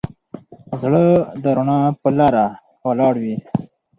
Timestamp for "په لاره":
2.01-2.45